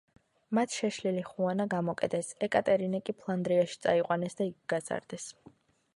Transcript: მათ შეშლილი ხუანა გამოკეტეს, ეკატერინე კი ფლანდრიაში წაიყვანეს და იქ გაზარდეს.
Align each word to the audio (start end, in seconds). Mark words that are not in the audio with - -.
მათ 0.57 0.71
შეშლილი 0.77 1.25
ხუანა 1.27 1.67
გამოკეტეს, 1.73 2.31
ეკატერინე 2.49 3.03
კი 3.11 3.17
ფლანდრიაში 3.19 3.81
წაიყვანეს 3.87 4.41
და 4.41 4.53
იქ 4.53 4.59
გაზარდეს. 4.75 5.33